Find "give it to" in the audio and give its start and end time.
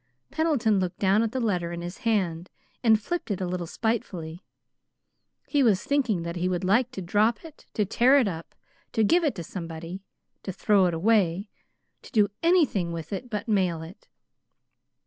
9.03-9.43